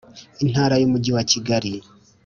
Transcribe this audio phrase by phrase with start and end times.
[0.43, 1.73] Intara y’umujyi wa Kigali.